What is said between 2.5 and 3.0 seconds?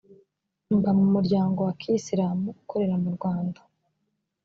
ukorera